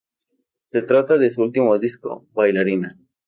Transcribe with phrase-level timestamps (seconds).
[0.63, 2.97] Se trata de su último disco: "Bailarina".